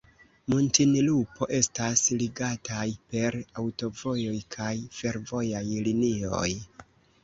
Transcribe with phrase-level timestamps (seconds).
[0.53, 6.53] Muntinlupo estas ligataj per aŭtovojoj kaj fervojaj linioj.